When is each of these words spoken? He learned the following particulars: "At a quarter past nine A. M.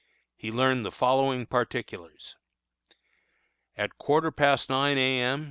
He 0.35 0.51
learned 0.51 0.83
the 0.83 0.91
following 0.91 1.45
particulars: 1.45 2.35
"At 3.77 3.91
a 3.91 4.03
quarter 4.03 4.31
past 4.31 4.67
nine 4.67 4.97
A. 4.97 5.19
M. 5.21 5.39